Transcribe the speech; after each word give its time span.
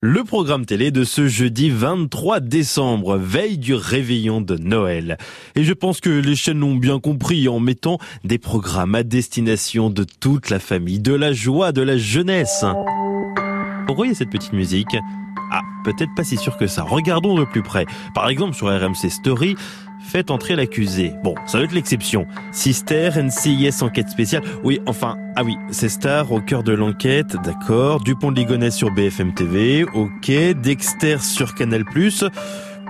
Le 0.00 0.22
programme 0.22 0.64
télé 0.64 0.92
de 0.92 1.02
ce 1.02 1.26
jeudi 1.26 1.70
23 1.70 2.38
décembre, 2.38 3.16
veille 3.16 3.58
du 3.58 3.74
réveillon 3.74 4.40
de 4.40 4.56
Noël. 4.56 5.18
Et 5.56 5.64
je 5.64 5.72
pense 5.72 6.00
que 6.00 6.08
les 6.08 6.36
chaînes 6.36 6.60
l'ont 6.60 6.76
bien 6.76 7.00
compris 7.00 7.48
en 7.48 7.58
mettant 7.58 7.98
des 8.22 8.38
programmes 8.38 8.94
à 8.94 9.02
destination 9.02 9.90
de 9.90 10.04
toute 10.04 10.50
la 10.50 10.60
famille, 10.60 11.00
de 11.00 11.14
la 11.14 11.32
joie, 11.32 11.72
de 11.72 11.82
la 11.82 11.98
jeunesse. 11.98 12.64
Vous 13.88 13.94
voyez 13.96 14.14
cette 14.14 14.30
petite 14.30 14.52
musique? 14.52 14.96
Ah, 15.50 15.62
peut-être 15.84 16.14
pas 16.14 16.24
si 16.24 16.36
sûr 16.36 16.56
que 16.56 16.66
ça. 16.66 16.82
Regardons 16.82 17.36
de 17.38 17.44
plus 17.44 17.62
près. 17.62 17.86
Par 18.14 18.28
exemple, 18.28 18.54
sur 18.54 18.66
RMC 18.68 19.08
Story, 19.10 19.56
faites 20.00 20.30
entrer 20.30 20.56
l'accusé. 20.56 21.12
Bon, 21.22 21.34
ça 21.46 21.58
va 21.58 21.64
être 21.64 21.72
l'exception. 21.72 22.26
Sister, 22.52 23.10
NCIS 23.16 23.82
enquête 23.82 24.08
spéciale. 24.08 24.42
Oui, 24.62 24.80
enfin, 24.86 25.16
ah 25.36 25.44
oui, 25.44 25.56
c'est 25.70 25.88
Star 25.88 26.32
au 26.32 26.40
cœur 26.40 26.62
de 26.62 26.72
l'enquête, 26.72 27.36
d'accord. 27.42 28.00
Dupont 28.00 28.32
de 28.32 28.70
sur 28.70 28.90
BFM 28.90 29.34
TV, 29.34 29.84
ok. 29.84 30.30
Dexter 30.60 31.18
sur 31.20 31.54
Canal+. 31.54 31.84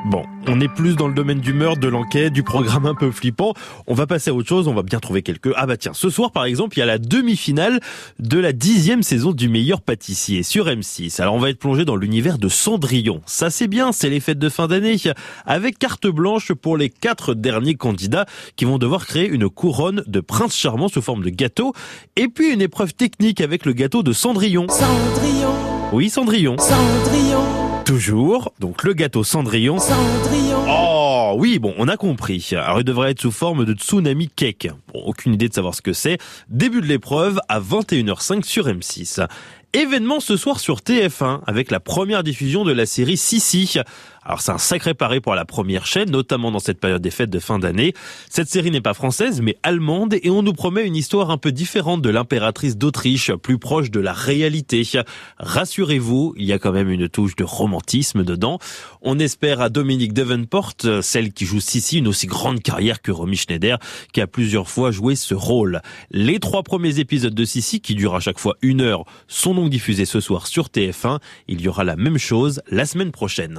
Bon, 0.04 0.22
on 0.46 0.60
est 0.60 0.68
plus 0.68 0.94
dans 0.94 1.08
le 1.08 1.14
domaine 1.14 1.40
du 1.40 1.52
meurtre, 1.52 1.80
de 1.80 1.88
l'enquête, 1.88 2.32
du 2.32 2.42
programme 2.42 2.86
un 2.86 2.94
peu 2.94 3.10
flippant. 3.10 3.54
On 3.86 3.94
va 3.94 4.06
passer 4.06 4.30
à 4.30 4.34
autre 4.34 4.48
chose, 4.48 4.68
on 4.68 4.74
va 4.74 4.82
bien 4.82 5.00
trouver 5.00 5.22
quelques... 5.22 5.52
Ah 5.56 5.66
bah 5.66 5.76
tiens, 5.76 5.92
ce 5.92 6.08
soir 6.08 6.30
par 6.30 6.44
exemple, 6.44 6.76
il 6.76 6.80
y 6.80 6.82
a 6.82 6.86
la 6.86 6.98
demi-finale 6.98 7.80
de 8.18 8.38
la 8.38 8.52
dixième 8.52 9.02
saison 9.02 9.32
du 9.32 9.48
meilleur 9.48 9.80
pâtissier 9.80 10.42
sur 10.42 10.66
M6. 10.66 11.20
Alors 11.20 11.34
on 11.34 11.38
va 11.38 11.50
être 11.50 11.58
plongé 11.58 11.84
dans 11.84 11.96
l'univers 11.96 12.38
de 12.38 12.48
Cendrillon. 12.48 13.20
Ça 13.26 13.50
c'est 13.50 13.66
bien, 13.66 13.92
c'est 13.92 14.08
les 14.08 14.20
fêtes 14.20 14.38
de 14.38 14.48
fin 14.48 14.68
d'année, 14.68 14.96
avec 15.44 15.78
carte 15.78 16.06
blanche 16.06 16.52
pour 16.52 16.76
les 16.76 16.90
quatre 16.90 17.34
derniers 17.34 17.74
candidats 17.74 18.26
qui 18.56 18.64
vont 18.64 18.78
devoir 18.78 19.04
créer 19.04 19.28
une 19.28 19.48
couronne 19.48 20.04
de 20.06 20.20
prince 20.20 20.54
charmant 20.54 20.88
sous 20.88 21.02
forme 21.02 21.24
de 21.24 21.30
gâteau, 21.30 21.72
et 22.16 22.28
puis 22.28 22.52
une 22.52 22.62
épreuve 22.62 22.94
technique 22.94 23.40
avec 23.40 23.66
le 23.66 23.72
gâteau 23.72 24.02
de 24.02 24.12
Cendrillon. 24.12 24.66
Cendrillon. 24.68 25.54
Oui, 25.92 26.08
Cendrillon. 26.08 26.56
Cendrillon. 26.58 27.57
Toujours, 27.98 28.52
donc 28.60 28.84
le 28.84 28.92
gâteau 28.92 29.24
Cendrillon. 29.24 29.80
Cendrillon. 29.80 30.64
Oh 30.68 31.34
oui, 31.36 31.58
bon, 31.58 31.74
on 31.78 31.88
a 31.88 31.96
compris. 31.96 32.50
Alors 32.52 32.78
il 32.78 32.84
devrait 32.84 33.10
être 33.10 33.20
sous 33.20 33.32
forme 33.32 33.64
de 33.64 33.72
tsunami 33.72 34.28
cake. 34.28 34.68
Bon, 34.94 35.00
aucune 35.04 35.34
idée 35.34 35.48
de 35.48 35.54
savoir 35.54 35.74
ce 35.74 35.82
que 35.82 35.92
c'est. 35.92 36.18
Début 36.48 36.80
de 36.80 36.86
l'épreuve 36.86 37.40
à 37.48 37.58
21h05 37.58 38.44
sur 38.44 38.68
M6. 38.68 39.26
Événement 39.72 40.20
ce 40.20 40.36
soir 40.36 40.60
sur 40.60 40.76
TF1 40.76 41.40
avec 41.48 41.72
la 41.72 41.80
première 41.80 42.22
diffusion 42.22 42.64
de 42.64 42.70
la 42.72 42.86
série 42.86 43.16
Sissi. 43.16 43.80
Alors 44.28 44.42
c'est 44.42 44.52
un 44.52 44.58
sacré 44.58 44.92
pari 44.92 45.20
pour 45.20 45.34
la 45.34 45.46
première 45.46 45.86
chaîne, 45.86 46.10
notamment 46.10 46.50
dans 46.50 46.58
cette 46.58 46.78
période 46.78 47.00
des 47.00 47.10
fêtes 47.10 47.30
de 47.30 47.38
fin 47.38 47.58
d'année. 47.58 47.94
Cette 48.28 48.50
série 48.50 48.70
n'est 48.70 48.82
pas 48.82 48.92
française 48.92 49.40
mais 49.40 49.56
allemande 49.62 50.16
et 50.22 50.28
on 50.28 50.42
nous 50.42 50.52
promet 50.52 50.86
une 50.86 50.96
histoire 50.96 51.30
un 51.30 51.38
peu 51.38 51.50
différente 51.50 52.02
de 52.02 52.10
l'impératrice 52.10 52.76
d'Autriche, 52.76 53.32
plus 53.32 53.58
proche 53.58 53.90
de 53.90 54.00
la 54.00 54.12
réalité. 54.12 54.86
Rassurez-vous, 55.38 56.34
il 56.36 56.44
y 56.44 56.52
a 56.52 56.58
quand 56.58 56.72
même 56.72 56.90
une 56.90 57.08
touche 57.08 57.36
de 57.36 57.44
romantisme 57.44 58.22
dedans. 58.22 58.58
On 59.00 59.18
espère 59.18 59.62
à 59.62 59.70
Dominique 59.70 60.12
Davenport, 60.12 60.74
celle 61.00 61.32
qui 61.32 61.46
joue 61.46 61.60
Sissi, 61.60 61.96
une 61.96 62.08
aussi 62.08 62.26
grande 62.26 62.60
carrière 62.60 63.00
que 63.00 63.10
Romy 63.10 63.36
Schneider, 63.36 63.78
qui 64.12 64.20
a 64.20 64.26
plusieurs 64.26 64.68
fois 64.68 64.90
joué 64.90 65.16
ce 65.16 65.34
rôle. 65.34 65.80
Les 66.10 66.38
trois 66.38 66.64
premiers 66.64 66.98
épisodes 66.98 67.34
de 67.34 67.44
Sissi, 67.46 67.80
qui 67.80 67.94
durent 67.94 68.16
à 68.16 68.20
chaque 68.20 68.38
fois 68.38 68.56
une 68.60 68.82
heure, 68.82 69.06
sont 69.26 69.54
donc 69.54 69.70
diffusés 69.70 70.04
ce 70.04 70.20
soir 70.20 70.48
sur 70.48 70.66
TF1. 70.66 71.18
Il 71.48 71.62
y 71.62 71.68
aura 71.68 71.84
la 71.84 71.96
même 71.96 72.18
chose 72.18 72.60
la 72.70 72.84
semaine 72.84 73.10
prochaine. 73.10 73.56